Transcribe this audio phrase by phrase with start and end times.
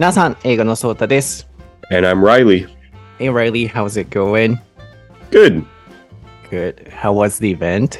[0.00, 1.46] 皆さん、英語のソータです。
[1.90, 2.66] And I'm Reilly.
[3.18, 4.58] Hey Reilly, how's it going?
[5.30, 5.62] Good.
[6.48, 6.88] Good.
[6.88, 7.98] How was the event?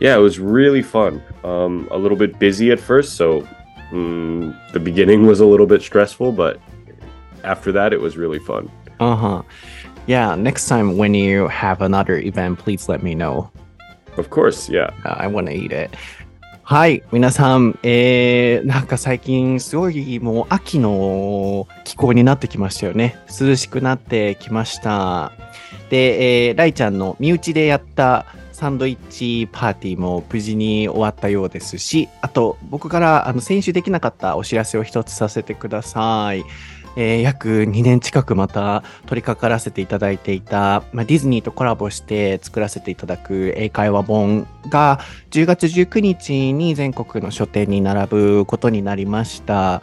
[0.00, 1.22] Yeah, it was really fun.
[1.44, 3.46] Um, a little bit busy at first, so
[3.92, 6.58] um, the beginning was a little bit stressful, but
[7.44, 8.68] after that, it was really fun.
[8.98, 9.42] Uh huh.
[10.08, 13.52] Yeah, next time when you have another event, please let me know.
[14.16, 14.90] Of course, yeah.
[15.04, 15.94] Uh, I want to eat it.
[16.70, 23.16] はい、皆さん、えー、なんか最近すごいもう秋の気候になってきましたよね。
[23.40, 25.32] 涼しくなってきました。
[25.88, 36.44] で、えー、ライちゃんの身内でやったサンドイッチパーティーも無事に終わったようですし、あと僕からあの先週できなかったお知らせを一つさせてください。
[37.00, 44.98] えー約2年近くまた取り掛からせていただいていた、まあ、ディズニーとコラボして作らせていただく英会話本が
[45.30, 49.80] 10月19日に全国の書店に並ぶことになりました。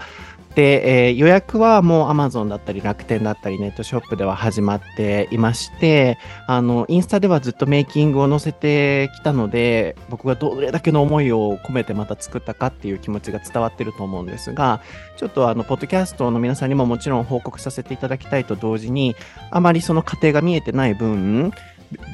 [0.55, 6.17] で、えー予約はもう Amazon だったり楽天だったりネットショップでは始まっていまして、
[6.47, 14.81] あの、インスタではずっとメイキングを載せてきたので、僕がどれだけの思いを込めてまた作ったかっていう気持ちが伝わってると思うんですが、
[15.17, 19.15] ちょっとあの、ポッドキャストの皆さんにももちろん報告させていただきたいと同時に、
[19.51, 21.51] あまりその過程が見えてない分、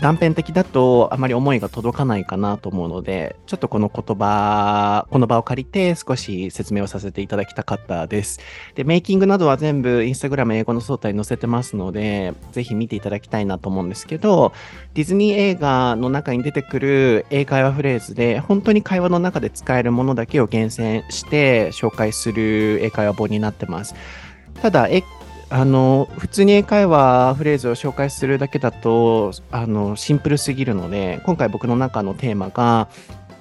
[0.01, 8.39] 断片的だとあまり思いが届かないかなと思うので、ちょっとこの言葉、この場を借りて少し説明をさせていただきたかったです。
[8.75, 14.53] で、メイキングなどは全部インスタグラム英語の総体に載せてますので、ぜひ見ていただきたいなと思うんですけど、
[14.93, 23.95] ディズニー映画の中に出てくる英会話フレーズで、本当に会話の中で使えるものだけを厳選して紹介する英会話本になってます。
[24.61, 24.87] ただ、
[25.53, 32.87] あの普通に英会話フレーズを紹介するだけだとあのシンプルすぎるので今回僕の中のテーマが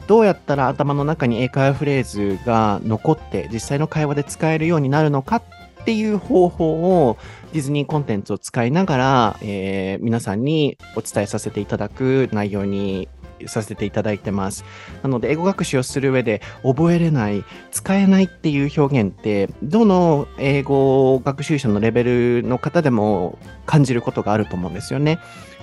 [0.09, 5.43] どうやったら頭の中に英会話フレーズが残って実際の会話で使えるようになるのかっ
[5.85, 7.17] ていう方法を
[7.53, 13.09] ディズニーコンテンツを使いながら、えー皆さんにお伝えさせていただく内容に
[13.49, 14.65] させていただいてます。
[15.03, 25.19] なので英語学習をする上で覚えれない使えないっていう表現ってどの英語学習者のレベルの方でも感じることがあると思うんですよね。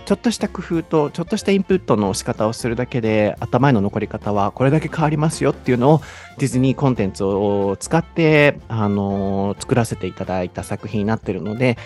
[0.05, 6.01] ちょっとした工夫とちょっとしたインプットの仕方をするだけで頭への残り方はこれだけ変わりますよっていうのを
[6.37, 11.77] ディズニーコンテンツを使って、あの作らせていただいた作品になってるので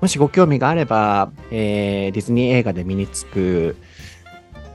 [0.00, 3.76] もしご興味があれば、えーディズニー映画で身につく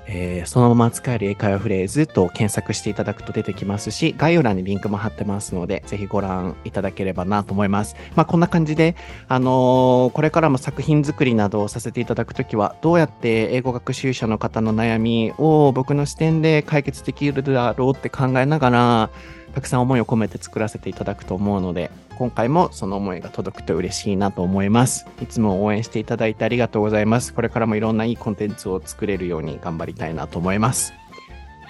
[0.08, 7.96] えーそのまま使える英会話フレーズと検索していただくと出てきますし、概要欄にリンクも貼ってますので、ぜひご覧いただければなと思います。
[8.16, 8.96] まあ、こんな感じで、
[9.28, 19.10] あのーこれからも作品作りなどをさせていただくときは、どうやって英語学習者の方の悩みを僕の視点で解決できるだろうって考えながら、
[19.56, 25.08] たくさん思いを込めて作らせていただくと思うので、今回もその思いが届くと嬉しいなと思います。
[25.22, 27.34] いつも応援していただいてありがとうございます。
[27.34, 30.94] これからもいろんないいコンテンツを作れるように頑張りたいなと思います。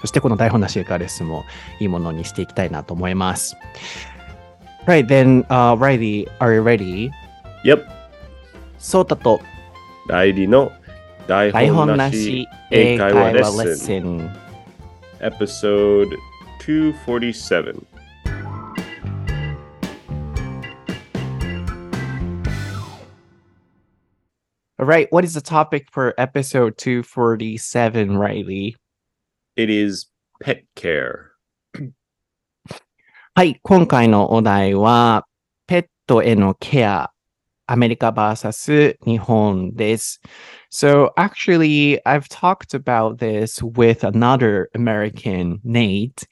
[0.01, 1.43] そしてこの台本なし英会話レッスンも
[1.79, 3.55] いいものにしていきたいなと思います。
[4.87, 7.11] Right, then, uh, Riley, are you ready?
[7.63, 7.85] Yep.
[8.79, 9.39] ソータと
[10.07, 10.71] ライリーの
[11.27, 13.77] 台台本なしし英会話レッッスン。
[13.77, 14.35] スン。
[15.19, 16.34] Episode
[16.65, 17.85] 247.
[24.79, 28.75] All right, what is the topic for episode 247, Reilly?
[29.55, 30.07] It is
[30.41, 31.33] pet care.
[33.35, 35.27] はい、今回のお題は、
[35.67, 37.11] ペットへのケア、
[37.67, 40.19] アメリカ vs 日本です。
[40.71, 46.27] So actually, I've talked about this with another American, Nate,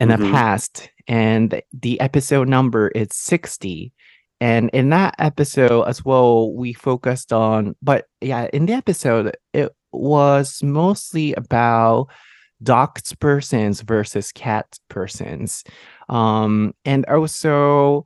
[0.00, 0.30] in the Mhm.
[0.30, 3.92] past, and the episode number is 60.
[4.40, 9.72] And in that episode as well, we focused on, but yeah, in the episode, it
[9.92, 12.08] was mostly about
[12.62, 15.62] dogs persons versus cat persons
[16.08, 18.04] um and also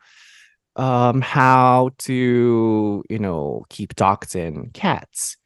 [0.76, 5.36] um how to you know keep dogs and cats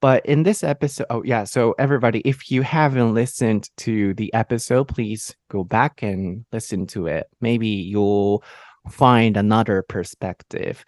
[0.00, 4.86] but in this episode oh yeah so everybody if you haven't listened to the episode
[4.88, 7.26] please go back and listen to it.
[7.40, 8.42] Maybe you'll
[8.90, 10.84] find another perspective.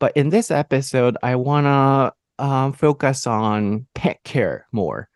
[0.00, 5.08] But in this episode i want to um, focus on pet care more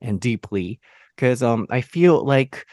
[0.00, 0.80] and deeply
[1.14, 2.66] because um i feel like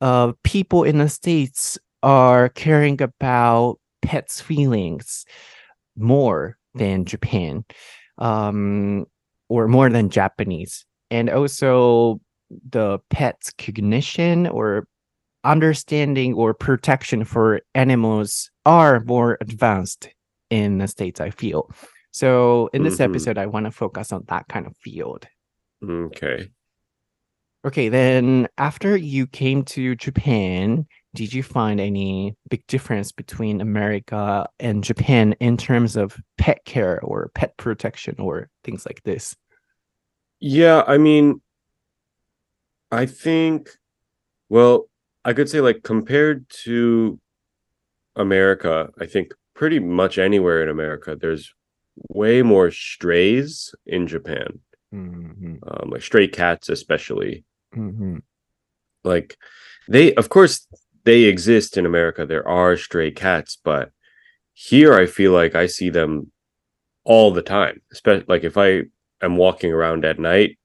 [0.00, 5.24] uh people in the states are caring about pets feelings
[5.96, 7.64] more than japan
[8.18, 9.04] um
[9.48, 12.20] or more than japanese and also
[12.70, 14.86] the pet's cognition or
[15.44, 20.08] understanding or protection for animals are more advanced
[20.50, 21.70] in the states i feel
[22.10, 23.04] so in this Mhm.
[23.04, 25.26] episode i want to focus on that kind of field
[25.84, 26.48] Okay.
[27.66, 30.86] okay then after you came to japan
[31.16, 37.00] did you find any big difference between america and japan in terms of pet care
[37.02, 39.36] or pet protection or things like this?
[40.40, 41.40] Yeah, I mean,
[42.90, 43.70] I think,
[44.50, 44.88] well,
[45.24, 47.20] I could say like compared to
[48.16, 51.54] America, I think pretty much anywhere in America, there's
[52.10, 54.60] way more strays in Japan,
[54.92, 57.44] Mhm, um, like stray cats, especially.
[57.74, 58.22] mhm,
[59.04, 59.36] Like
[59.88, 60.66] they, of course,
[61.06, 62.26] they exist in America.
[62.26, 63.90] There are stray cats, but
[64.52, 66.32] here I feel like I see them
[67.04, 67.80] all the time.
[67.92, 68.82] Especially like if I
[69.22, 70.58] am walking around at night,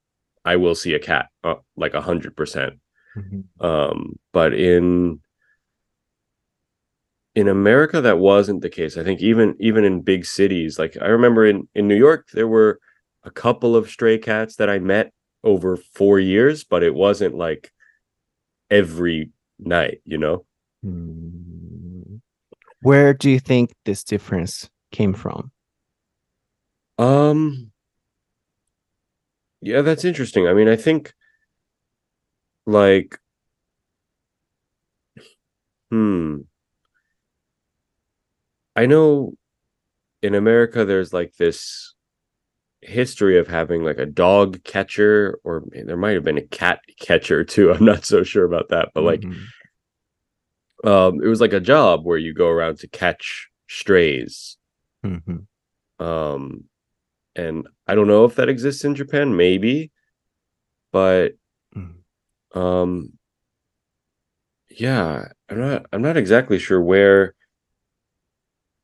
[0.43, 2.73] I will see a cat, uh, like a hundred percent.
[3.15, 3.43] mhm.
[3.63, 5.21] Um, but in
[7.35, 8.97] in America, that wasn't the case.
[8.97, 12.47] I think even even in big cities, like I remember in in New York, there
[12.47, 12.79] were
[13.23, 17.71] a couple of stray cats that I met over four years, but it wasn't like
[18.69, 19.29] every
[19.61, 20.45] night, you know.
[20.83, 22.17] Hmm.
[22.81, 25.51] Where do you think this difference came from?
[26.97, 27.71] Um,
[29.61, 30.47] yeah, that's interesting.
[30.47, 31.13] I mean, I think
[32.65, 33.19] like,
[35.91, 36.37] hmm,
[38.75, 39.33] I know
[40.21, 41.93] in America there's like this
[42.81, 47.43] history of having like a dog catcher, or there might have been a cat catcher
[47.43, 47.71] too.
[47.71, 49.47] I'm not so sure about that, but like, Mhm.
[50.83, 54.57] um, it was like a job where you go around to catch strays.
[55.05, 55.45] Mhm.
[55.99, 56.63] Um,
[57.35, 59.91] and I don't know if that exists in Japan, maybe,
[60.91, 61.33] but
[61.75, 62.03] Mhm.
[62.53, 63.13] um,
[64.69, 67.35] yeah, I'm not I'm not exactly sure where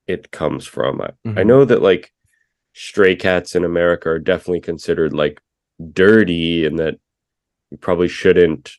[0.05, 1.01] it comes from.
[1.01, 1.47] I, I Mhm.
[1.47, 2.13] know that like
[2.77, 5.41] stray cats in America are definitely considered like
[5.93, 6.95] dirty and that
[7.71, 8.73] you probably shouldn't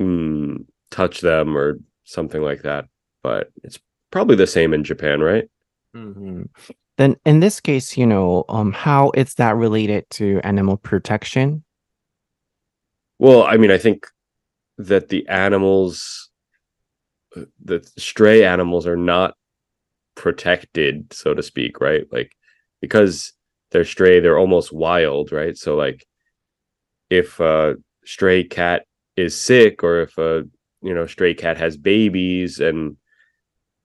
[0.00, 2.86] mm, touch them or something like that.
[3.22, 3.78] But it's
[4.10, 5.48] probably the same in Japan, right?
[5.94, 6.48] Mhm.
[6.96, 11.62] Then in this case, you know, um, how is that related to animal protection?
[13.18, 14.06] Well, I mean, I think
[14.78, 16.30] that the animals,
[17.36, 19.34] uh, the stray animals are not
[20.14, 22.06] protected, so to speak, right?
[22.10, 22.32] Like,
[22.80, 23.32] because
[23.70, 25.56] they're stray, they're almost wild, right?
[25.56, 26.04] So, like,
[27.08, 28.84] if a stray cat
[29.16, 30.44] is sick or if a,
[30.82, 32.96] you know, stray cat has babies and,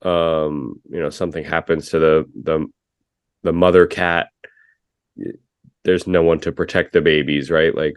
[0.02, 2.66] um, you know, something happens to the, the,
[3.44, 4.30] the mother cat,
[5.84, 7.76] there's no one to protect the babies, right?
[7.76, 7.96] Like,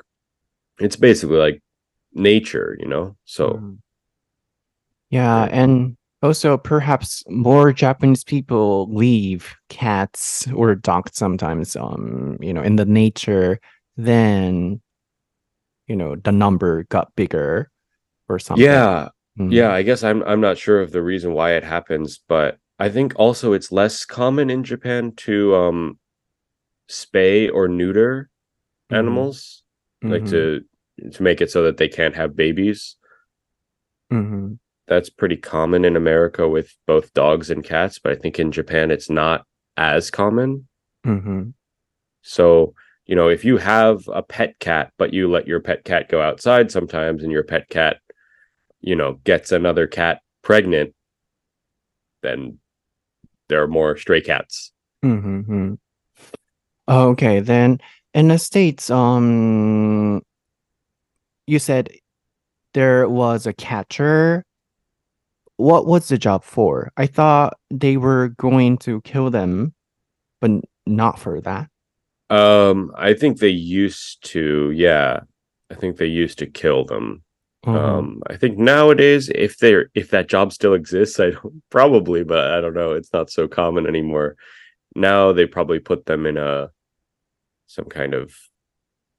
[0.78, 1.62] it's basically like
[2.12, 3.16] nature, you know?
[3.24, 3.78] So, Mhm.
[5.10, 5.62] Yeah, Yeah.
[5.62, 12.76] and also perhaps more Japanese people leave cats or dogs sometimes, um, you know, in
[12.76, 13.60] the nature
[13.96, 14.80] than,
[15.86, 17.70] you know, the number got bigger
[18.28, 18.64] or something.
[18.64, 19.52] yeah, Mhm.
[19.52, 22.88] yeah, I guess I'm I'm not sure of the reason why it happens, but I
[22.88, 25.98] think also it's less common in Japan to um
[26.90, 28.30] spay or neuter
[28.90, 28.98] Mhm.
[28.98, 29.62] animals,
[30.08, 30.30] like Mhm.
[30.30, 30.64] to
[31.12, 32.96] to make it so that they can't have babies.
[34.88, 38.90] That's pretty common in America with both dogs and cats, but I think in Japan
[38.90, 39.44] it's not
[39.76, 40.66] as common.
[41.06, 41.52] Mhm.
[42.22, 42.74] So,
[43.06, 46.20] you know, if you have a pet cat, but you let your pet cat go
[46.22, 47.98] outside sometimes and your pet cat,
[48.80, 50.94] you know, gets another cat pregnant,
[52.22, 52.58] then
[53.48, 54.72] there are more stray cats.
[55.04, 55.74] Mm-hmm.
[56.88, 57.80] Okay, then
[58.14, 60.22] in the States, um,
[61.46, 61.90] you said
[62.72, 64.44] there was a catcher.
[65.58, 66.92] What was the job for?
[66.96, 69.74] I thought they were going to kill them,
[70.40, 70.50] but
[70.86, 71.68] not for that.
[72.30, 75.20] Um, I think they used to, yeah.
[75.70, 77.22] I think they used to kill them.
[77.66, 77.74] Mhm.
[77.76, 82.52] Um, I think nowadays, if they're if that job still exists, I don't probably, but
[82.52, 82.92] I don't know.
[82.92, 84.36] It's not so common anymore.
[84.94, 86.70] Now they probably put them in a
[87.66, 88.32] some kind of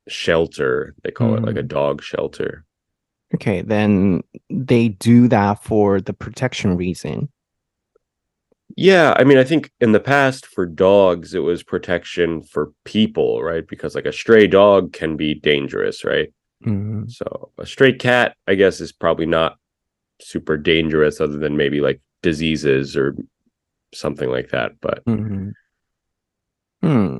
[0.08, 0.96] shelter.
[1.04, 2.64] They call it like a dog shelter.
[3.36, 7.30] Okay, then they do that for the protection reason.
[8.76, 13.42] Yeah, I mean, I think in the past for dogs, it was protection for people,
[13.44, 13.68] right?
[13.68, 16.32] Because like a stray dog can be dangerous, right?
[16.66, 17.10] Mhm.
[17.10, 19.58] So a stray cat, I guess, is probably not
[20.22, 23.16] super dangerous other than maybe like diseases or
[23.94, 24.74] something like that.
[24.82, 25.54] But Mhm.
[26.82, 27.20] Hmm.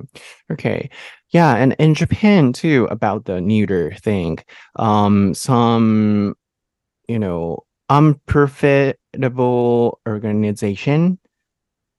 [0.50, 0.88] Okay.
[1.30, 4.38] Yeah, and in Japan too, about the neuter thing,
[4.76, 6.34] um, some,
[7.08, 11.18] you know, unprofitable organization.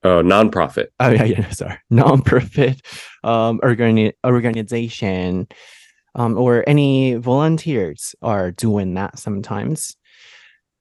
[0.03, 0.87] Oh, nonprofit.
[0.99, 2.81] Oh yeah, yeah, sorry, non-profit
[3.23, 5.47] um, organi- organization,
[6.15, 9.95] um, or any volunteers are doing that sometimes,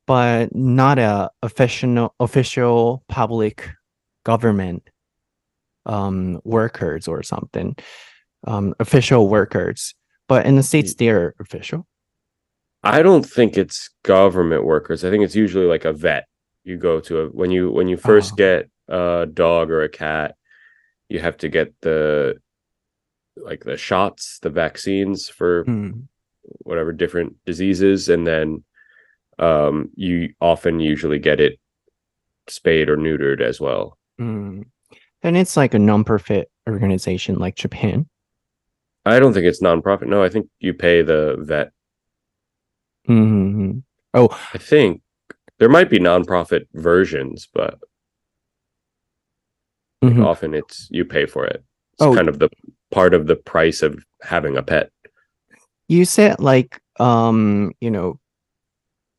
[0.07, 3.69] but not a official official public
[4.25, 4.90] government
[5.87, 7.77] um, workers or something,
[8.47, 9.95] um, official workers.
[10.29, 11.87] But in the states, they're official.
[12.83, 15.05] I don't think it's government workers.
[15.05, 16.27] I think it's usually like a vet.
[16.65, 18.37] You go to a when you when you first Oh.
[18.37, 20.35] get a dog or a cat,
[21.09, 22.37] you have to get the
[23.37, 26.05] like the shots, the vaccines for Mm,
[26.43, 28.65] whatever different diseases, and then
[29.39, 31.59] um you often usually get it
[32.49, 33.99] spayed or neutered as well.
[34.21, 34.65] mm.
[35.23, 38.07] And it's like a non-profit organization like Japan.
[39.05, 40.07] I don't think it's nonprofit.
[40.09, 41.73] No, I think you pay the vet.
[43.07, 43.79] hmm
[44.13, 45.03] Oh, I think
[45.59, 47.79] there might be nonprofit versions, but
[50.03, 50.25] Mhm.
[50.25, 51.65] often it's you pay for it.
[51.95, 52.15] It's Oh.
[52.15, 52.51] kind of the
[52.91, 54.91] part of the price of having a pet.
[55.89, 58.21] You said like um, you know,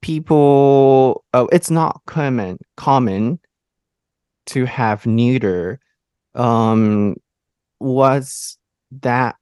[0.01, 3.39] people oh, it's not common common
[4.47, 5.79] to have neuter.
[6.35, 7.15] Um
[7.79, 8.57] was
[9.01, 9.35] that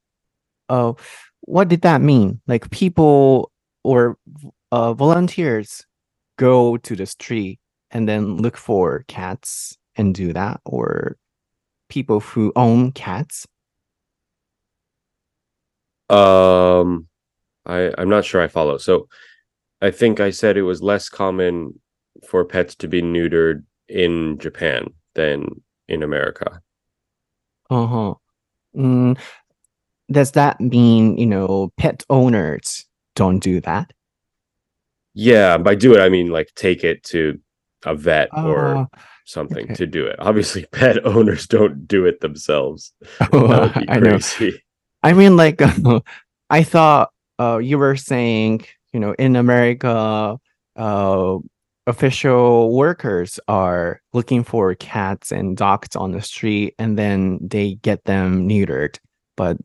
[0.70, 0.98] oh
[1.42, 2.42] what did that mean?
[2.48, 3.52] Like people
[3.84, 4.18] or
[4.72, 5.86] uh volunteers
[6.38, 7.60] go to the street
[7.92, 11.18] and then look for cats and do that or
[11.90, 13.48] people who own cats?
[16.10, 17.08] Um
[17.66, 18.78] I I'm not sure I follow.
[18.78, 19.08] So
[19.82, 21.80] I think I said it was less common
[22.28, 26.62] for pets to be neutered in Japan than in America.
[27.70, 28.16] Uh-huh.
[28.76, 29.20] Mm,
[30.12, 32.86] does that mean, you know, pet owners
[33.16, 33.94] don't do that?
[35.14, 37.40] Yeah, by do it I mean like take it to
[37.86, 38.88] a vet or Oh,
[39.26, 39.74] something okay.
[39.76, 40.16] to do it.
[40.20, 42.94] Obviously pet owners don't do it themselves.
[43.20, 44.20] That would be I know.
[45.04, 45.62] I mean, like,
[46.50, 50.38] I thought uh, you were saying, you know, in America,
[50.76, 51.38] uh,
[51.90, 58.06] official workers are looking for cats and dogs on the street, and then they get
[58.06, 58.98] them neutered.
[59.36, 59.58] But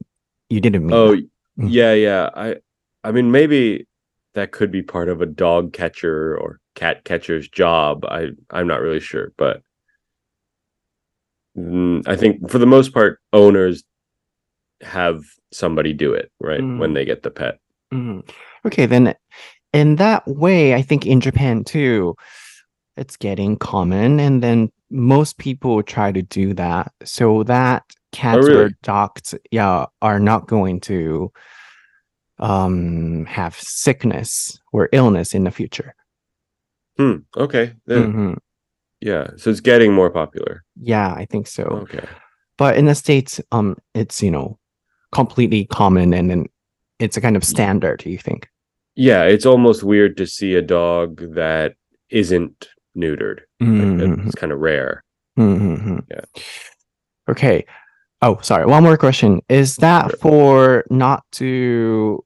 [0.48, 1.28] you didn't mean Oh, that.
[1.60, 1.68] Mm.
[1.70, 2.30] yeah, yeah.
[2.34, 2.56] I
[3.04, 3.86] I mean maybe
[4.32, 8.04] that could be part of a dog catcher or cat catcher's job.
[8.06, 9.62] I I'm not really sure, but
[11.56, 13.84] mm, I think for the most part owners
[14.80, 16.60] have somebody do it, right?
[16.60, 16.94] When Mm.
[16.94, 17.58] they get the pet.
[17.92, 18.28] Mhm.
[18.66, 19.14] Okay, then
[19.74, 22.14] in that way, I think in Japan too,
[22.96, 28.48] it's getting common, and then most people try to do that so that cats or
[28.48, 28.74] really?
[28.82, 31.30] dogs, yeah, are not going to
[32.38, 35.94] um have sickness or illness in the future.
[36.96, 37.16] Hmm.
[37.36, 37.74] Okay.
[37.86, 38.38] Then Mhm.
[39.00, 39.30] yeah.
[39.36, 40.64] So it's getting more popular.
[40.80, 41.64] Yeah, I think so.
[41.64, 42.04] Okay.
[42.56, 44.58] But in the States, um, it's you know
[45.12, 46.46] completely common, and then
[47.00, 48.00] it's a kind of standard.
[48.00, 48.48] Do you think?
[48.96, 51.74] Yeah, it's almost weird to see a dog that
[52.10, 53.40] isn't neutered.
[53.60, 54.26] Like, Mhm.
[54.26, 55.02] it's kind of rare.
[55.38, 55.98] Mm-hmm.
[56.10, 56.20] Yeah.
[57.28, 57.64] Okay.
[58.22, 58.66] Oh, sorry.
[58.66, 59.40] One more question.
[59.48, 60.18] Is that Sure.
[60.20, 62.24] for not to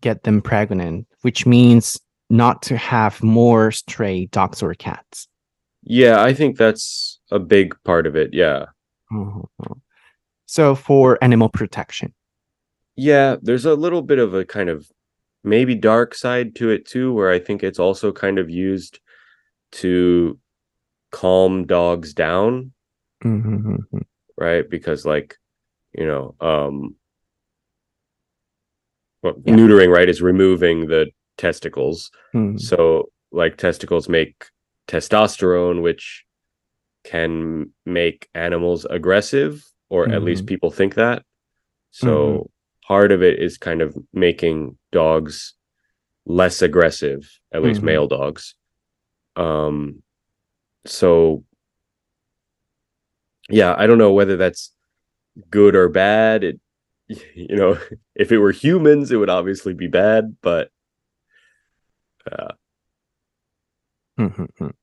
[0.00, 1.98] get them pregnant, which means
[2.30, 5.26] not to have more stray dogs or cats?
[5.82, 8.32] Yeah, I think that's a big part of it.
[8.32, 8.66] Yeah.
[9.10, 9.46] Mhm.
[10.46, 12.14] So for animal protection.
[12.94, 14.86] Yeah, there's a little bit of a kind of
[15.44, 19.00] maybe dark side to it too, where I think it's also kind of used
[19.72, 20.38] to
[21.10, 22.72] calm dogs down,
[23.24, 23.78] Mhm.
[24.36, 24.68] right?
[24.68, 25.36] Because like,
[25.92, 26.96] you know, um
[29.22, 29.54] well, Yeah.
[29.54, 32.10] neutering, right, is removing the testicles.
[32.34, 32.58] Mhm.
[32.60, 34.46] So like testicles make
[34.88, 36.24] testosterone, which
[37.04, 41.24] can make animals aggressive, or at least people think that.
[41.90, 42.50] So
[42.92, 45.54] part of it is kind of making dogs
[46.26, 47.20] less aggressive,
[47.50, 47.68] at mm-hmm.
[47.68, 48.54] least male dogs.
[49.34, 50.02] Um,
[50.84, 51.42] so
[53.48, 54.72] yeah, I don't know whether that's
[55.50, 56.44] good or bad.
[56.44, 56.60] It,
[57.34, 57.78] you know,
[58.14, 60.68] if it were humans, it would obviously be bad, but
[62.30, 62.52] uh.
[64.20, 64.81] Mm-hmm, mm-hmm.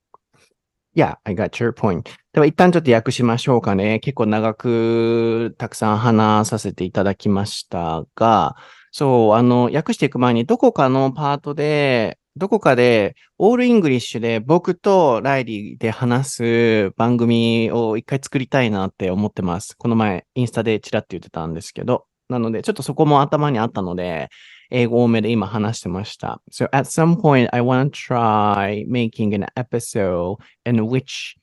[1.00, 2.10] Yeah, I got your point.
[2.34, 4.02] では一旦ちょっと訳しましょうかね。
[4.02, 8.58] 結構長くたくさん話させていただきましたが、
[8.92, 19.78] そう、あの、訳していく前にどこかのパートで、どこかで、オールイングリッシュで僕とライリーで話す番組を一回作りたいなって思ってます。
[19.78, 22.08] この前、インスタでチラッと言ってたんですけど。
[22.28, 24.28] なので、ちょっとそこも頭にあったので、
[24.71, 26.41] 英語多めで今話してました。
[26.51, 31.37] So at some point, I want to try making an episode in which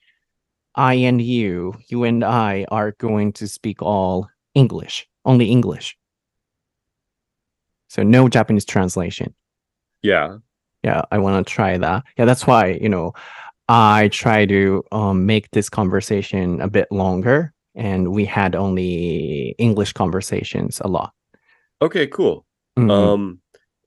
[0.75, 5.97] I and you, you and I are going to speak all English, only English.
[7.89, 9.33] So no Japanese translation.
[10.01, 10.37] Yeah.
[10.83, 12.03] Yeah, I want to try that.
[12.17, 13.13] Yeah, that's why, you know,
[13.67, 19.93] I try to um, make this conversation a bit longer and we had only English
[19.93, 21.13] conversations a lot.
[21.81, 22.45] Okay, cool.
[22.78, 22.90] Mhm.
[22.90, 23.40] Um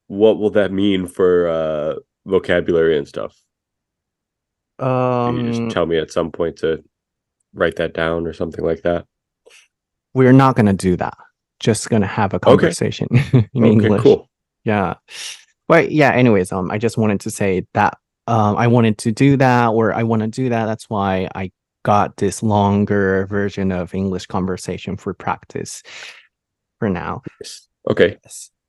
[0.08, 3.36] what will that mean for uh vocabulary and stuff?
[4.80, 6.84] Can you Um, just tell me at some point to
[7.54, 9.06] write that down or something like that?
[10.16, 11.16] we're not going to do that.
[11.60, 13.08] Just going to have a conversation
[13.54, 14.02] in okay, English.
[14.02, 14.28] cool.
[14.64, 14.96] Yeah.
[15.68, 19.38] But yeah, anyways, um, I just wanted to say that um, I wanted to do
[19.38, 20.66] that or I want to do that.
[20.66, 21.52] That's why I
[21.84, 25.84] got this longer version of English conversation for practice
[26.80, 27.22] for now.
[27.90, 28.18] Okay.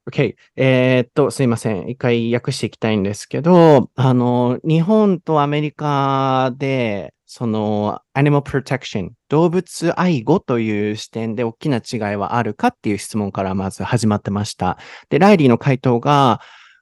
[0.08, 0.34] OK。
[0.56, 1.88] えっと、すいません。
[1.88, 14.78] 一回訳していきたいんですけど、あの、日本とアメリカで、その、アニマルプロテクション、動物愛護という視点で大きな違いはあるかっていう質問からまず始まってました。
[15.10, 16.40] で、ライリーの回答が、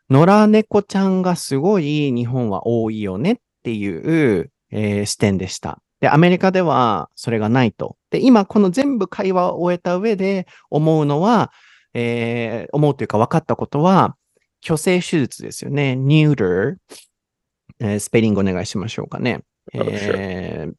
[0.09, 5.81] 野良猫ちゃんがすごい日本は多いよねっていう、えー視点でした。
[6.01, 7.97] で、アメリカではそれがないと。
[8.11, 11.53] で、今この全部会話を終えた上で思うのは、
[11.95, 14.17] えー思うというか分かったことは、
[14.63, 15.97] 虚勢手術ですよね。
[15.99, 16.77] neuter、
[17.81, 19.43] えースペリングお願いしましょうかね。
[19.75, 19.85] Oh.
[19.91, 20.73] えー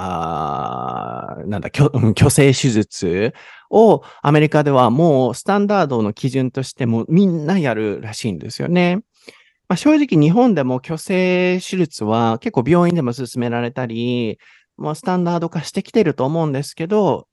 [0.00, 3.34] あーなんだ、虚勢手術
[3.68, 9.00] をアメリカではもうスタンダードの基準としてもみんなやるらしいんですよね。
[9.68, 14.38] まあ、正直日本でも虚勢手術は結構病院でも進められたり、
[14.76, 17.27] もうスタンダード化してきてると思うんですけど、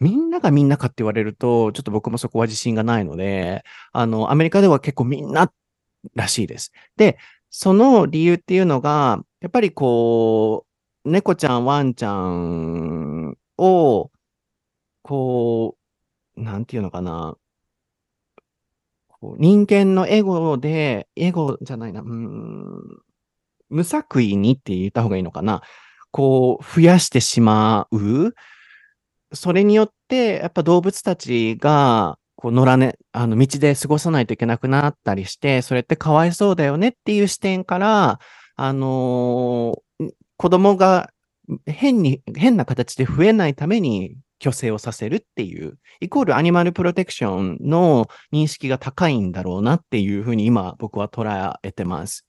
[0.00, 5.52] みんながみんなかって言われると、ちょっと僕もそこは自信がないので、あの、アメリカでは結構みんな
[6.14, 6.72] らしいです。
[6.96, 7.18] で、
[7.50, 10.66] その理由っていうのが、やっぱりこ
[11.04, 14.10] う、猫ちゃん、ワンちゃんを、
[15.02, 15.76] こ
[16.36, 17.36] う、なんていうのかな。
[19.08, 23.00] こう人間のエゴで、エゴじゃないな、うん、
[23.68, 25.62] 無作為にって言った方がいいのかな。
[26.10, 28.34] こう、増やしてしまう。
[29.32, 38.20] それによって、やっぱ動物たちが、こう、野良ね、あの、道で過ごさないといけなくなったりして、それってかわいそうだよねっていう視点から、
[38.56, 39.88] あのー
[40.38, 41.10] 子供が
[41.66, 52.24] 変に、変な形で増えないために虚勢をさせるっていう、イコールアニマルプロテクションの認識が高いんだろうなっていうふうに今僕は捉えてます。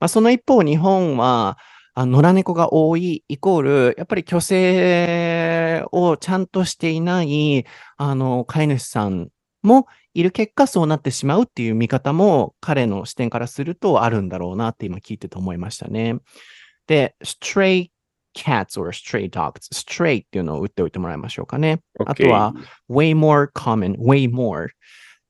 [0.00, 1.56] まあ、その一方、日本は、
[1.98, 7.64] あ野良猫が多いイコール、やっぱり虚勢をちゃんとしていない、
[7.96, 9.30] あの、飼い主さん
[9.62, 16.16] もいる結果そうなってしまうっていう見方も彼の視点からするとあるんだろうなって今聞いてて思いましたね。
[16.86, 17.88] で、stray
[18.36, 19.72] cats or stray dogs。
[19.72, 21.80] stray っていうのを打っておいてもらいましょうかね。
[21.98, 22.54] あと.は
[22.90, 24.68] way more common, way more。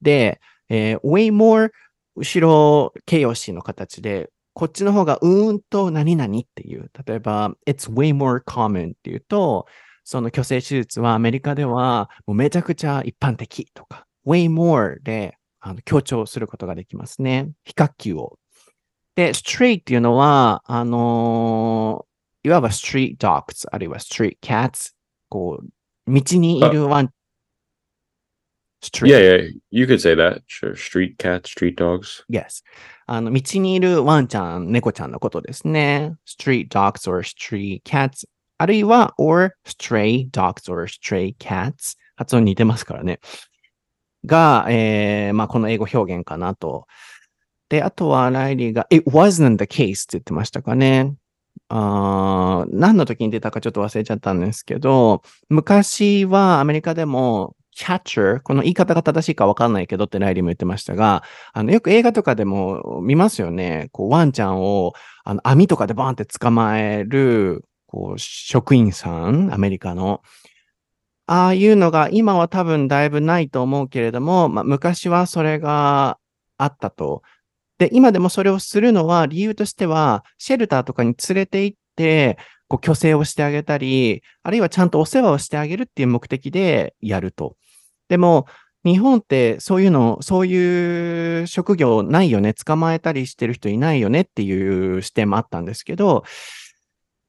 [0.02, 1.70] で、えー way more
[2.16, 6.90] 後ろ形容詞の形で、こっちの方がうーんと何々っていう。
[7.06, 9.66] 例えば、it's way more common っていうと、
[10.02, 17.50] その虚勢手術はアメリカではもうめちゃくちゃ一般的とか、way more であの強調することができますね。
[17.64, 18.38] 比較級を。
[19.14, 22.06] で、straight っていうのは、あのー
[22.46, 24.92] いわば street dogs あるいは street cats
[25.28, 25.66] こう、
[26.10, 27.10] 道にいるワン、
[28.80, 29.50] street Yeah, yeah.
[29.70, 30.42] You could say that.
[30.46, 30.74] Sure.
[30.76, 32.24] Street cats, street dogs.
[32.30, 32.62] Yes.
[33.06, 36.14] あの、道にいるワンちゃん、猫ちゃんのことですね。
[36.26, 38.26] street dogs or street cats
[38.58, 43.20] あるいは or stray dogs or stray cats 発音似てますからね。
[44.24, 46.86] が、えー、まあ、この英語表現かなと。
[47.68, 51.14] で、あとはライリーが it wasn't the case って言ってましたかね。
[51.68, 63.88] あー何の時に出たかちょっと忘れちゃったんですけど、昔はアメリカでも catcher、この言い方が正しいかわかんないけどってライリーも言ってましたが、あの、よく映画とかでも見ますよね。
[63.92, 70.22] こう、ワンちゃんを、あの、網とかでバーンって捕まえる、こう、職員さん、アメリカの。
[71.28, 76.18] ああいうのが今は多分だいぶないと思うけれども、まあ、昔はそれが
[76.56, 77.22] あったと。
[77.78, 87.56] で、今でもそれをするのは理由としては、シェルターとかに連れて行って、こう、虚勢をしてあげたり、あるいはちゃんとお世話をしてあげるっていう目的でやると。
[88.08, 88.46] でも、
[88.84, 96.24] 日本ってそういうの、そういう職業ないよね、捕まえたりしてる人いないよねっていう視点もあったんですけど、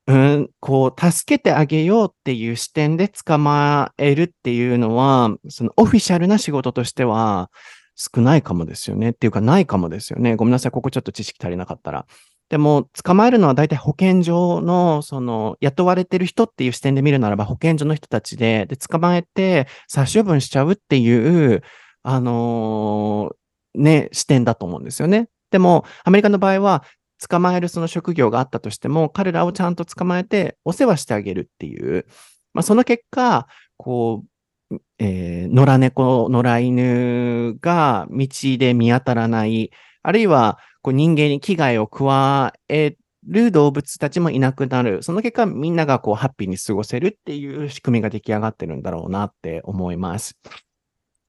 [0.07, 7.51] うん、こう、助けてあげようっていう視点で捕まえるっていうのは、そのオフィシャルな仕事としては、
[7.97, 9.09] 少ないかもですよね。
[9.09, 10.35] っていうかないかもですよね。
[10.35, 10.71] ごめんなさい。
[10.71, 12.05] ここちょっと知識足りなかったら。
[12.49, 21.62] でも、捕まえるのは大体保健所の、その、雇われてる人っていう視点で見るならば、保健所の人たちで、で、捕まえて、殺処分しちゃうっていう、
[22.03, 25.27] あのー、ね、視点だと思うんですよね。
[25.51, 26.83] でも、アメリカの場合は、
[27.27, 32.05] 捕まえるその職業があったとしても、彼らをちゃんと捕まえて、お世話してあげるっていう、
[32.53, 34.23] まあ、その結果、こ
[34.71, 39.71] う、えー、野良猫、野良犬が道で見当たらない、
[40.03, 42.95] あるいは、こう人間に危害を加え
[43.27, 45.03] る動物たちもいなくなる。
[45.03, 50.37] その結果、みんながこうハッピーに過ごせるっていう仕組みが出来上がってるんだろうなって思います。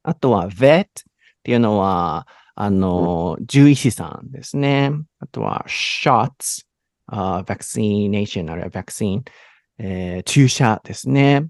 [0.02, 0.86] あとは、vet っ
[1.42, 4.90] ていうのは、あの、獣医師さんですね。
[5.20, 6.64] あとは、shots、
[7.10, 9.22] uh, vaccination あるいは vaccine、
[9.78, 11.46] えー、注射ですね。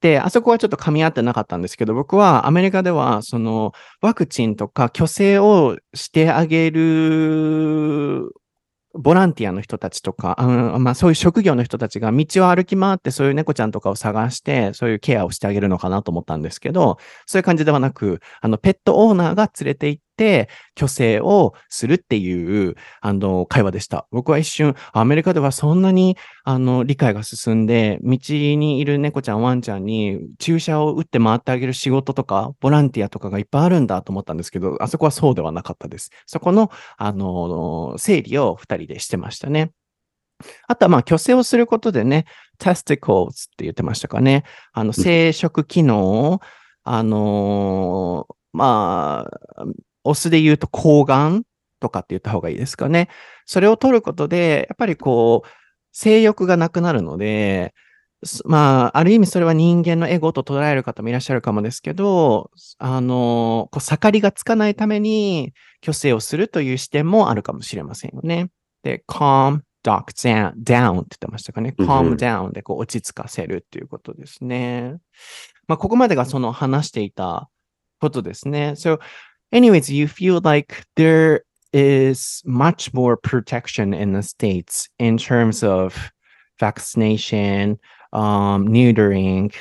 [0.00, 8.32] で、あそこはちょっと噛み合ってなかったんですけど、僕はアメリカでは、その、ワクチンとか虚勢をしてあげる
[8.94, 20.07] ボランティアの人たちとか、うんまあ、そういう職業の人たちが道を歩き回ってそういう猫ちゃんとかを探して、そういうケアをしてあげるのかなと思ったんですけど、そういう感じではなく、あの、ペットオーナーが連れて行って、
[20.76, 24.06] 虚勢をするっていう、あの、会話でした。
[24.10, 36.10] 僕は一瞬、アメリカではそんなに、あの、理解が進んで、道にいる猫ちゃん、ワンちゃんに注射を打って回ってあげる仕事とか、ボランティアとかがいっぱいあるんだと思ったんですけど、あそこはそうではなかったです。
[36.26, 39.72] そこの、あの、整理を二人でしてましたね。
[40.66, 42.26] あとは、まあ、虚勢をすることでね、
[42.58, 44.44] testicles って言ってましたかね。
[44.72, 46.40] あの、生殖機能、
[46.84, 49.64] あのー、まあ、
[50.08, 51.44] オスで言うと抗がん
[51.80, 53.08] とかって言った方がいいですかね。
[53.46, 55.48] それを取ることで、やっぱりこう、
[55.92, 57.74] 性欲がなくなるので、
[58.44, 65.52] まあ、ある意味それは人間のエゴと捉える方もいらっしゃるかもですけど、あの、こう、盛りがつかないために、
[65.84, 68.50] 虚勢をするという視点もあるかもしれませんよね。
[68.82, 71.74] で、calm, dock down って言ってましたかね。
[71.78, 74.96] calm down でこう落ち着かせるっていうことですね。
[75.68, 77.48] まあ、ここまでがその話していた
[78.00, 78.72] ことですね。
[78.76, 78.98] So,
[79.52, 86.10] anyways, you feel like there is much more protection in the States in terms of
[86.58, 87.78] vaccination,
[88.12, 89.54] um, neutering,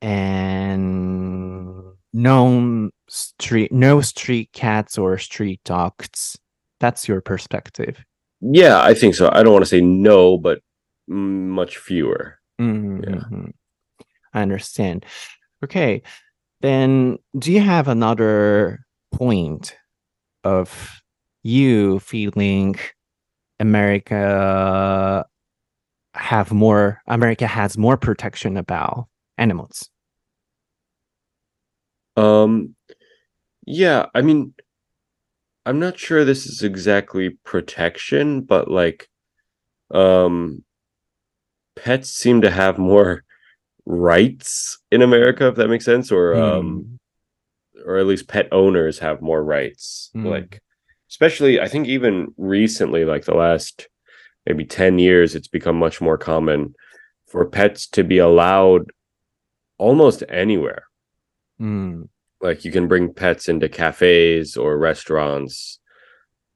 [0.00, 6.38] and no street, no street cats or street dogs.
[6.80, 8.04] That's your perspective.
[8.40, 9.30] Yeah, I think so.
[9.32, 10.60] I don't want to say no, but
[11.08, 12.38] much fewer.
[12.60, 13.02] Mm-hmm.
[13.02, 13.52] Yeah.
[14.34, 15.06] I understand.
[15.62, 16.02] Okay.
[16.60, 18.84] Then do you have another
[19.16, 19.76] point
[20.42, 21.02] of
[21.42, 22.76] you feeling
[23.60, 25.26] America
[26.14, 29.06] have more America has more protection about
[29.38, 29.88] animals?
[32.16, 32.74] Um
[33.66, 34.54] yeah, I mean
[35.66, 39.08] I'm not sure this is exactly protection, but like
[39.90, 40.64] um
[41.76, 43.24] pets seem to have more
[43.86, 46.58] rights in America if that makes sense or mm.
[46.58, 46.98] um
[47.84, 50.10] or at least pet owners have more rights.
[50.14, 50.26] Mm.
[50.26, 50.62] Like,
[51.10, 53.88] especially, I think even recently, like the last
[54.46, 56.74] maybe 10 years, it's become much more common
[57.26, 58.90] for pets to be allowed
[59.78, 60.84] almost anywhere.
[61.60, 62.08] Mm.
[62.40, 65.78] Like, you can bring pets into cafes or restaurants.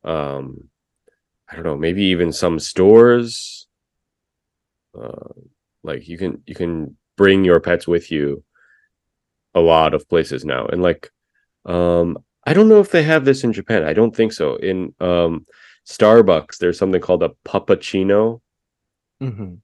[0.04, 0.68] Um,
[1.50, 3.66] I don't know, maybe even some stores.
[4.98, 5.32] Uh,
[5.82, 8.44] like you can you can bring your pets with you
[9.54, 11.10] a lot of places now and like
[11.68, 13.84] um, I don't know if they have this in Japan.
[13.84, 14.56] I don't think so.
[14.56, 15.46] In um,
[15.86, 18.40] Starbucks, there's something called a puppuccino.
[19.22, 19.54] Mm-hmm.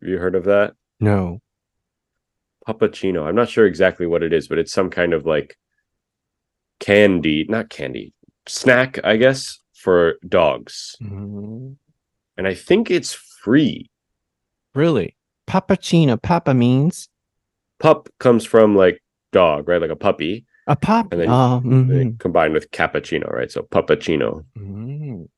[0.00, 0.74] Have you heard of that?
[1.00, 1.40] No.
[2.68, 3.26] Puppuccino.
[3.26, 5.56] I'm not sure exactly what it is, but it's some kind of like
[6.80, 8.12] candy, not candy,
[8.46, 10.96] snack, I guess, for dogs.
[11.02, 11.72] Mm-hmm.
[12.36, 13.90] And I think it's free.
[14.74, 15.16] Really?
[15.46, 16.20] Puppuccino.
[16.20, 17.08] Papa means?
[17.78, 19.80] Pup comes from like dog, right?
[19.80, 20.44] Like a puppy.
[20.66, 21.12] A pop.
[21.12, 22.16] And then uh, mm-hmm.
[22.16, 23.50] combined with cappuccino, right?
[23.50, 24.44] So puppuccino.
[24.58, 25.28] Mm.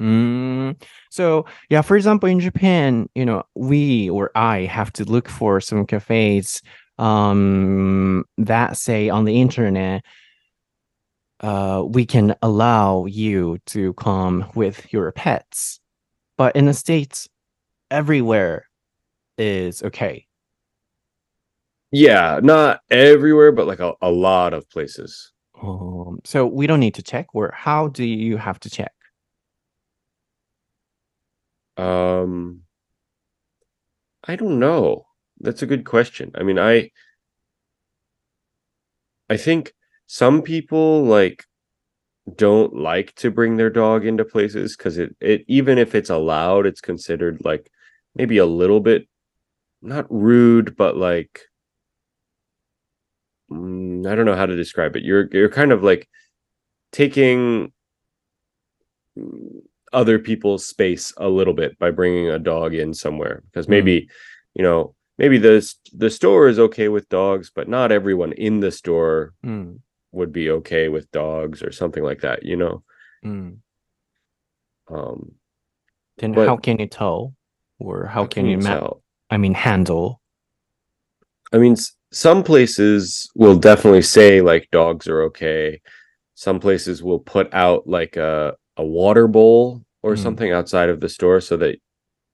[0.00, 0.82] Mm.
[1.10, 5.60] So yeah, for example, in Japan, you know, we or I have to look for
[5.60, 6.62] some cafes
[6.98, 10.04] um, that say on the internet,
[11.40, 15.80] uh, we can allow you to come with your pets.
[16.36, 17.28] But in the States,
[17.90, 18.68] everywhere
[19.38, 20.26] is okay.
[21.94, 25.30] Yeah, not everywhere, but like a, a lot of places.
[25.62, 28.92] Um, so we don't need to check, or how do you have to check?
[31.76, 32.62] Um,
[34.24, 35.06] I don't know.
[35.38, 36.32] That's a good question.
[36.34, 36.90] I mean, I,
[39.30, 39.72] I think
[40.06, 41.44] some people like
[42.34, 46.66] don't like to bring their dog into places because it it even if it's allowed,
[46.66, 47.70] it's considered like
[48.16, 49.06] maybe a little bit
[49.80, 51.40] not rude, but like
[53.54, 55.04] mm, I don't know how to describe it.
[55.04, 56.08] You're you're kind of like
[56.92, 57.72] taking
[59.92, 64.08] other people's space a little bit by bringing a dog in somewhere because maybe mm.
[64.54, 68.72] you know maybe the the store is okay with dogs but not everyone in the
[68.72, 69.78] store mm.
[70.10, 72.82] would be okay with dogs or something like that you know
[73.24, 73.56] mm.
[74.90, 75.32] um
[76.18, 77.34] then how can you tell
[77.78, 78.90] or how, how can, you ma-
[79.30, 80.20] i mean handle
[81.52, 81.76] i mean
[82.14, 85.80] some places will definitely say like dogs are okay
[86.36, 90.18] some places will put out like a a water bowl or mm.
[90.18, 91.76] something outside of the store so that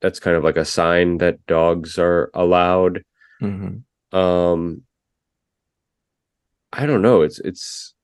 [0.03, 3.03] that's kind of like a sign that dogs are allowed
[3.41, 4.17] mm-hmm.
[4.17, 4.83] um
[6.75, 7.95] i don't know it's it's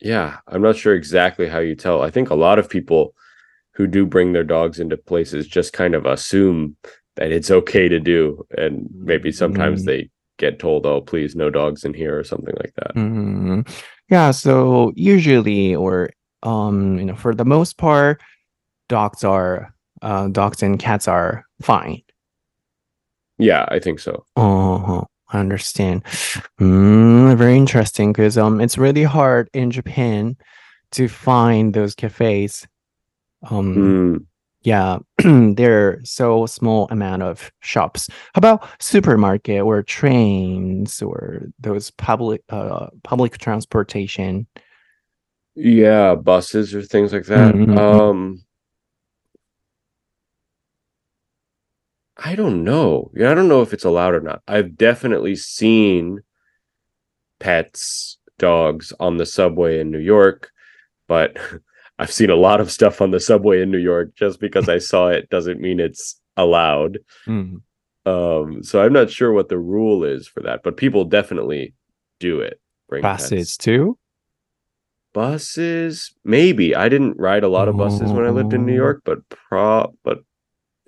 [0.00, 3.14] yeah i'm not sure exactly how you tell i think a lot of people
[3.74, 6.76] who do bring their dogs into places just kind of assume
[7.14, 9.86] that it's okay to do and maybe sometimes mm-hmm.
[9.86, 13.60] they get told oh please no dogs in here or something like that mm-hmm.
[14.10, 16.10] yeah so usually or
[16.42, 18.20] um you know for the most part
[18.88, 22.02] dogs are uh dogs and cats are fine
[23.38, 25.04] yeah i think so uh-huh.
[25.30, 26.02] i understand
[26.60, 30.36] mm, very interesting because um it's really hard in japan
[30.90, 32.66] to find those cafes
[33.50, 34.26] um mm.
[34.62, 38.08] Yeah there are so small amount of shops.
[38.34, 44.46] How about supermarket or trains or those public uh public transportation?
[45.54, 47.54] Yeah buses or things like that.
[47.54, 47.76] Mm-hmm.
[47.78, 48.44] um
[52.16, 53.10] i don't know.
[53.14, 54.42] Yeah i don't know if it's allowed or not.
[54.48, 56.22] I've definitely seen
[57.40, 60.50] pets dogs on the subway in new york
[61.08, 61.36] but
[62.02, 64.14] i've seen a lot of stuff on the subway in new york.
[64.14, 66.98] Just because i saw it doesn't mean it's allowed.
[67.26, 68.08] Mm-hmm.
[68.10, 71.74] um so i'm not sure what the rule is for that but people definitely
[72.20, 72.60] do it.
[72.88, 73.56] Bring buses pets.
[73.56, 73.98] too?
[75.14, 76.14] Buses?
[76.24, 76.74] Maybe.
[76.74, 79.94] I didn't ride a lot of buses when i lived in new york but pro
[80.04, 80.18] but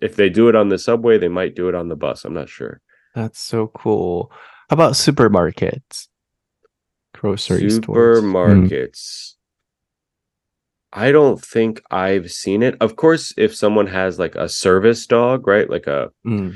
[0.03, 2.25] if they do it on the subway they might do it on the bus.
[2.25, 2.81] I'm not sure.
[3.15, 4.33] That's so cool.
[4.69, 6.09] How about supermarkets?
[7.15, 8.23] Grocery stores.
[8.23, 8.97] supermarkets.
[8.97, 9.34] Stores?
[10.95, 15.47] I don't think i've seen it of course if someone has like a service dog
[15.47, 16.55] right like a mm.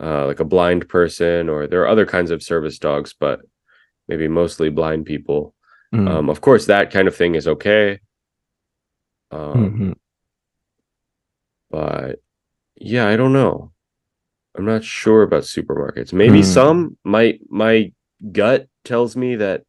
[0.00, 3.40] uh, like a blind person or there are other kinds of service dogs but
[4.08, 5.54] maybe mostly blind people
[5.92, 6.08] Mm.
[6.08, 8.00] Um, of course, that kind of thing is okay.
[9.30, 9.92] Um, mm-hmm.
[11.70, 12.20] But
[12.76, 13.72] yeah, I don't know.
[14.56, 16.12] I'm not sure about supermarkets.
[16.12, 16.44] Maybe mm.
[16.44, 16.96] some.
[17.04, 17.92] My my
[18.30, 19.64] gut tells me that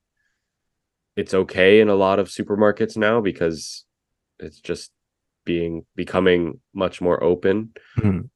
[1.15, 3.86] it's okay in a lot of supermarkets now because
[4.44, 4.92] it's just
[5.46, 7.70] being becoming much more open.
[7.98, 8.30] Mm.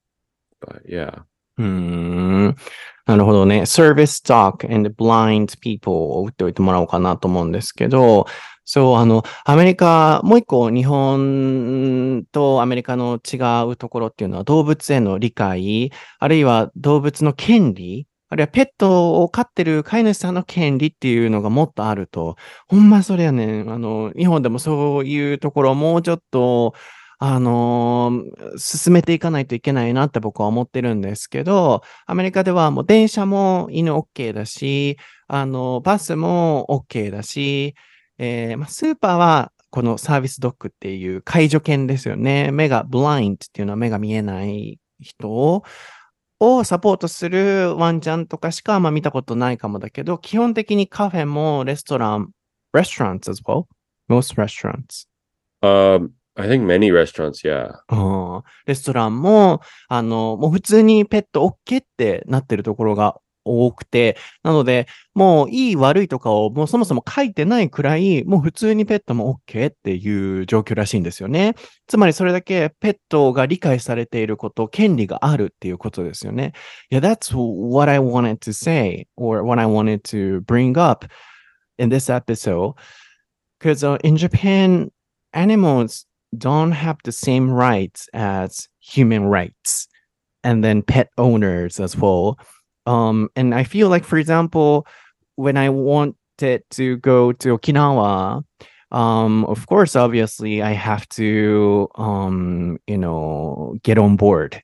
[0.59, 1.23] But yeah.
[1.57, 2.55] うん。
[3.05, 3.61] なるほどね。
[3.61, 8.27] service dog and blind people を打っておいてもらおうかなと思うんですけど、
[8.63, 13.37] そう、あの、アメリカ、もう一個日本とアメリカの違
[13.71, 22.35] うところっていうのは動物への理解、あるいは動物の権利、あるいはペットを飼ってる飼い主さんの権利っていうのがもっとあると、
[22.67, 23.63] ほんまそれやね。
[23.67, 26.73] あの、日本でもそういうところをもうちょっと、
[27.19, 28.23] あの、
[28.57, 37.75] 進めていかないといけないなって僕は思ってるんですけど、アメリカではもう電車も犬 OK だし、あの、バスも OK だし、
[38.19, 42.51] えーまあ、スーパーはこのサービスドッグっていう介助犬ですよね。
[42.51, 45.63] 目がブラインっていうのは目が見えない人を
[46.63, 52.29] サポートするワンちゃんとかしかあんま見たことないかもだけど、基本的にカフェもレストラン、
[52.75, 53.65] restaurants as well?
[54.07, 55.07] Most restaurants.
[55.61, 57.79] Um, I think many restaurants, yeah.
[57.89, 71.55] うんレストランも、あの、もう普通にペット OK ってなってるところが多くて、なので、もういい悪いとかをもうそもそも書いてないくらい、もう普通にペットも OK っていう状況らしいんですよね。
[71.87, 76.53] つまりそれだけペットが理解されていること、権利があるっていうことですよね。
[76.91, 81.05] Yeah, that's what I wanted to say or what I wanted to bring up
[81.77, 82.73] in this episode.
[83.59, 84.91] Because、uh, in Japan,
[85.33, 86.05] animals
[86.37, 89.87] don't have the same rights as human rights
[90.43, 92.37] and then pet owners as well.
[92.87, 94.87] Um, and I feel like, for example,
[95.35, 98.43] when I wanted to go to Okinawa,
[98.91, 104.63] um, of course, obviously, I have to, um, you know, get on board.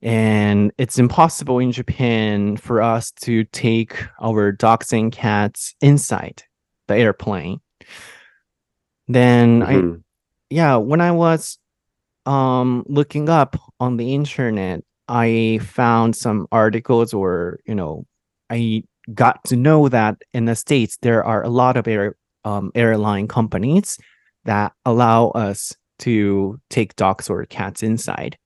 [0.00, 6.44] And it's impossible in Japan for us to take our dogs and cats inside
[6.86, 7.60] the airplane.
[9.08, 10.02] Then I Mhm.
[10.50, 11.58] yeah, when I was
[12.26, 18.06] um looking up on the internet, I found some articles or, you know,
[18.50, 22.70] I got to know that in the States there are a lot of air um
[22.74, 23.98] airline companies
[24.44, 28.38] that allow us to take dogs or cats inside.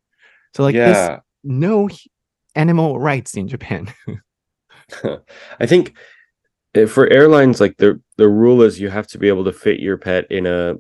[0.55, 1.21] So like yeah.
[1.45, 1.89] no
[2.55, 3.93] animal rights in Japan.
[5.61, 5.95] I think
[6.77, 9.81] uh, for airlines, like the the rule is you have to be able to fit
[9.81, 10.75] your pet in a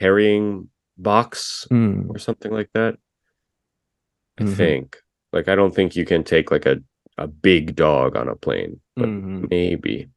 [0.00, 2.96] carrying box Mm, or something like that.
[4.42, 4.56] I Mhm.
[4.56, 4.96] think.
[5.32, 6.78] Like I don't think you can take like a
[7.18, 9.50] a big dog on a plane, but mhm.
[9.50, 10.08] maybe.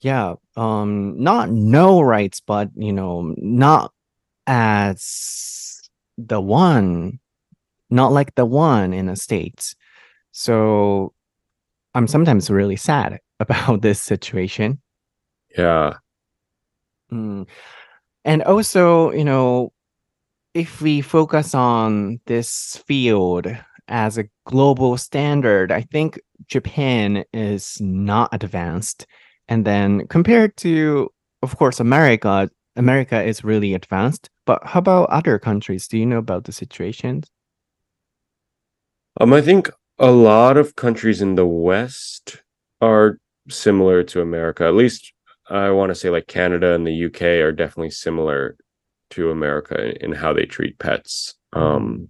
[0.00, 3.92] Yeah, um, not no rights, but you know, not
[4.46, 7.20] as the one,
[7.90, 9.74] not like the one in the States.
[10.32, 11.12] So
[11.94, 14.80] I'm sometimes really sad about this situation.
[15.56, 15.98] Yeah.
[17.12, 17.46] Mm.
[18.24, 19.72] And also, you know,
[20.54, 23.46] if we focus on this field
[23.88, 29.06] as a global standard, I think Japan is not advanced.
[29.48, 31.10] And then compared to,
[31.42, 34.30] of course, America, America is really advanced.
[34.46, 35.86] But how about other countries?
[35.88, 37.28] Do you know about the situations?
[39.20, 42.42] Um, I think a lot of countries in the West
[42.80, 44.64] are similar to America.
[44.64, 45.12] At least
[45.48, 48.56] I want to say like Canada and the UK are definitely similar
[49.10, 51.34] to America and how they treat pets.
[51.52, 52.08] Um,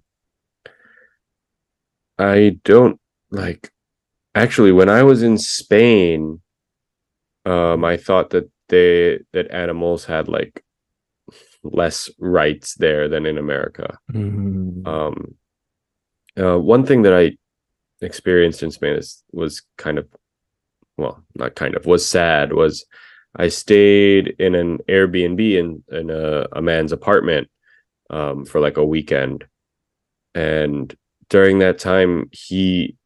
[2.19, 3.73] I don't like
[4.35, 6.41] actually when I was in Spain,
[7.47, 10.63] um, I thought that they that animals had like
[11.63, 13.99] less rights there than in America.
[14.13, 14.87] Mm.
[14.87, 15.35] Um,
[16.39, 17.37] uh, one thing that I
[18.05, 20.09] experienced in Spain is, was kind of,
[20.97, 22.53] well, not kind of, was sad.
[22.53, 22.87] Was
[23.37, 27.49] I stayed in an Airbnb in in a, a man's apartment
[28.11, 29.47] um, for like a weekend,
[30.35, 30.95] and
[31.29, 32.97] during that time he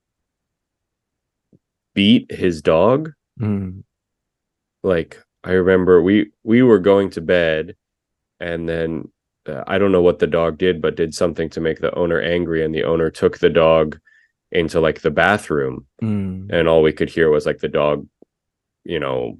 [1.94, 3.12] beat his dog.
[3.40, 3.82] Mm.
[4.82, 7.76] Like I remember we we were going to bed,
[8.40, 9.10] and then
[9.46, 12.20] uh, I don't know what the dog did, but did something to make the owner
[12.20, 13.98] angry, and the owner took the dog
[14.52, 16.50] into like the bathroom, Mm.
[16.50, 18.06] and all we could hear was like the dog,
[18.84, 19.38] you know,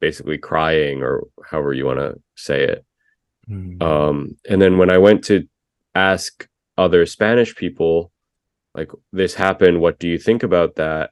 [0.00, 2.84] basically crying or however you want to say it.
[3.48, 3.82] Mm.
[3.82, 5.46] Um, and then when I went to
[5.94, 8.10] ask other Spanish people,
[8.74, 11.10] like this happened, what do you think about that?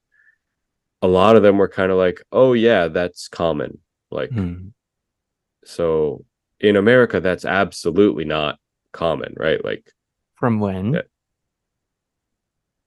[1.03, 3.79] A lot of them were kind of like, oh yeah, that's common.
[4.11, 4.73] Like Mm.
[5.65, 6.25] so
[6.61, 8.59] in America, that's absolutely not
[8.93, 9.63] common, right?
[9.65, 9.93] Like
[10.35, 10.95] From when?
[10.95, 11.03] Yeah.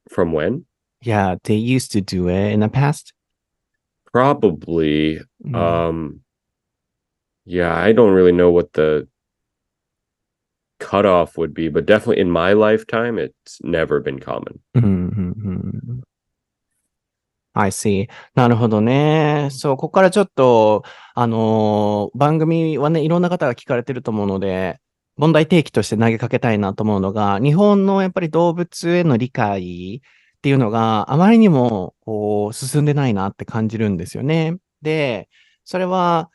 [0.10, 0.66] from when?
[1.02, 3.14] Yeah, they used to do it in the past.
[4.14, 5.56] Probably Mm.
[5.56, 6.20] um
[7.46, 9.08] yeah, I don't really know what the
[10.80, 14.60] cutoff would be, but definitely in my lifetime, it's never been common.
[14.76, 16.02] うんうんうん
[17.54, 18.08] I see.
[18.34, 19.50] なるほどね。
[19.52, 20.84] そう、ここからちょっと、
[21.16, 24.80] あのー番組はね、いろんな方が聞かれてると思うので、
[25.18, 30.02] 問題提起として投げかけたいなと思うのが、日本のやっぱり動物への理解
[30.42, 34.58] っていうのがあまりにもこう進んでないなって感じるんですよね。
[34.82, 35.30] で、
[35.64, 36.32] それは、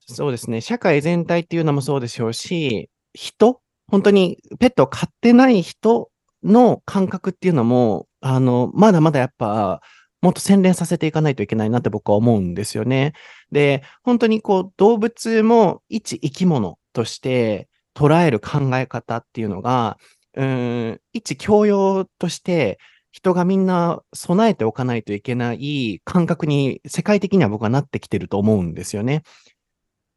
[0.00, 6.10] そうですね、社会全体っていうのもそうでしょうし、人、本当にペットを飼ってない人
[6.42, 9.80] の感覚っていうのも、あの、まだまだやっぱ、
[10.22, 13.12] もっと洗練させていかないといけないなって僕は思うんですよね。
[13.52, 19.98] で、本当にこう、動物も一生き物として捉える考え方っていうのが、
[20.34, 22.78] うん、一教養として、
[23.10, 29.22] 人がみんな備えておかないといけない感覚に世界的には僕はなってきてると思うんですよね。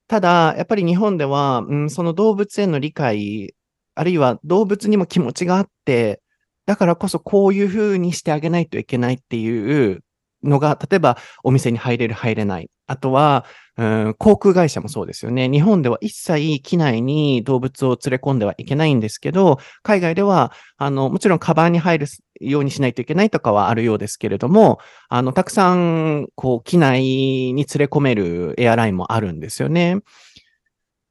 [0.08, 3.56] ただ、やっぱり日本では、うん、その動物への理解、
[3.96, 6.22] あるいは動物にも気持ちがあって、
[6.66, 10.04] だからこそこういうふうにしてあげないといけないっていう
[10.44, 12.70] のが、例えばお店に入れる、入れない。
[12.88, 13.46] あとは、
[13.78, 15.50] うん、航空会社もそうですよね。
[15.50, 22.08] 日本では一切機内に動物を連れ込んではいけないんですけど、海外では、あの、もちろんカバンに入る
[22.40, 24.80] ようにしないといけないとかはあるようですけれども、
[25.10, 30.00] あの、たくさん、こう、機内に連れ込めるエアラインもあるんですよね。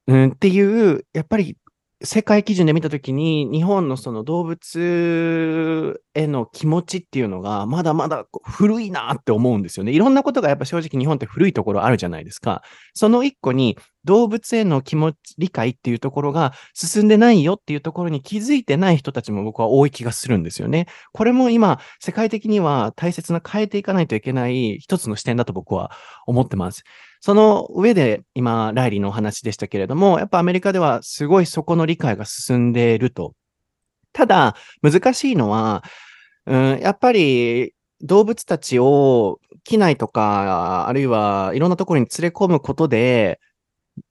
[0.07, 1.57] うん、っていう、やっぱり
[2.05, 9.93] 世界基準で見たときに、日本のその動物への気持ちっていうのが、まだまだ古いなって思うんですよね。
[9.93, 12.61] いろんなことがやっぱ正直日本って古いところあるじゃないですか。
[12.93, 20.87] その一個に、動物への気持ち、理解っていうところが進んでないよっていうところに気づいてない人たちも僕は多い気がするんですよね。
[21.13, 25.91] これも今、世界的には大切な変えていかないといけない一つの視点だと僕は
[26.27, 26.83] 思ってます。
[27.25, 33.33] その上で今、ライリーのお話でしたけれども、やっぱアメリカではすごいそこの理解が進んでいると。
[34.11, 35.85] ただ、難しいのは、
[36.47, 43.39] うん、やっぱり動物たちを機内とか、あるいはいろんなところに連れ込むことで、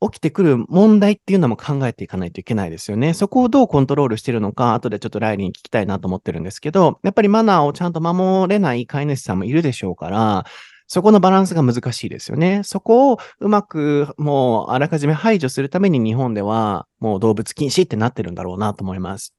[0.01, 3.13] 起きてくる問題っていうのも考えていかないといけないですよね。
[3.13, 10.47] そこをどうコントロールしてるのか、後でちょっとライリーに聞きたいなと思ってるんですけど、やっぱりマナーをちゃんと守れない飼い主さんもいるでしょうから、
[10.93, 12.61] そこのバランスが難しいですよね。
[12.65, 19.35] そこをうまくもうあらかじめ排除するために日本ではもう動物禁止ってなってるんだろうなと思います。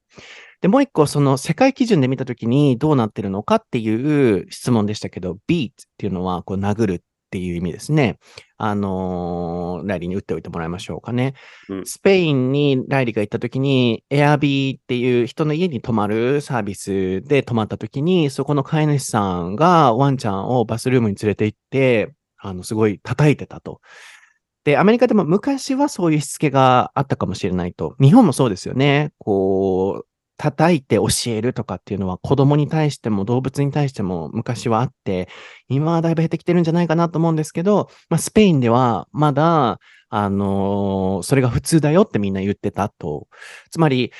[0.62, 7.04] で、もう一個、その世界基準で見たときにどうなってるのかっていう質問でしたけど、beat っていうのはこう殴る
[7.34, 8.20] っていう意味ですね。
[8.58, 11.34] あのー、ライリーに打っておいてもらいましょうかね。
[11.68, 23.80] うん、スペインにライリーが行った時に、エアビーっていう人の家に泊まるサービスで泊まった時に、そこの飼い主さんがワンちゃんをバスルームに連れて行って、あの、すごい叩いてたと。
[24.62, 27.96] で、アメリカでも昔はそういうしつけがあったかもしれないと。
[28.00, 29.10] 日本もそうですよね。
[29.18, 30.06] こう、
[30.36, 35.28] 叩いて教えるとかっていうのは子供に対しても動物に対しても昔はあって、
[35.68, 39.78] 今はだいぶ減ってきてるんじゃないかなと思うんですけど、まあ、スペインではまだ、
[40.08, 43.28] あのー、それが普通だよってみんな言ってたと。
[43.70, 44.12] つまり、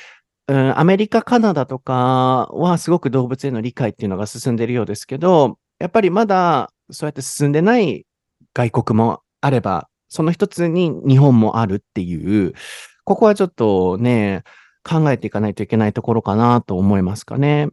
[0.47, 8.05] うん、アメリカ、カナダとかはすごく動物への理解っていうのが進んでるようですけど、やっぱりまだそうやって進んでない
[8.53, 12.53] 外国もあれば、その一つに日本もあるっていう、
[13.03, 14.43] ここはちょっとね、
[14.87, 17.69] 考えていかないといけないところかなと思いますかね。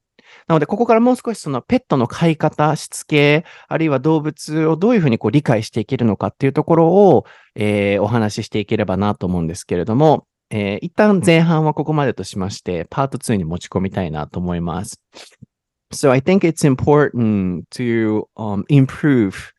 [0.46, 15.00] なので、ここからもう少しそのペットの飼い方、しつけ、あるいは動物をどういうふうにこう理解していけるのかっていうところを、えー、お話ししていければなと思うんですけれども、えー、一旦前半はここまでとしまして、パート2に持ち込みたいなと思います。
[15.92, 19.52] So I think it's important to um, improve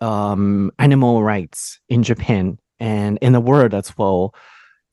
[0.00, 4.32] um, animal rights in Japan and in the world as well.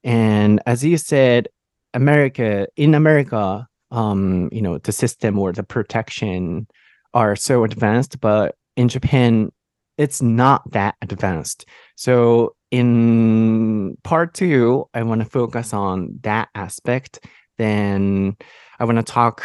[0.08, 1.50] And as you said,
[1.94, 6.66] America in America, um, you know, the system or the protection
[7.14, 9.52] are so advanced, but in Japan,
[9.98, 11.66] it's not that advanced.
[11.98, 17.20] So in part two, I want to focus on that aspect.
[17.58, 18.38] Then
[18.80, 19.44] I want to talk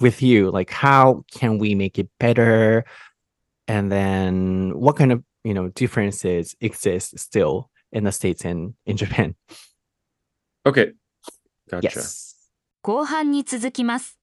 [0.00, 2.84] with you, like how can we make it better?
[3.68, 8.97] And then what kind of you know differences exist still in the States and in
[8.97, 9.35] Japan.
[10.65, 10.93] Okay.
[11.69, 11.87] Gotcha.
[11.87, 12.35] Yes.
[12.81, 14.17] 後半に続きます。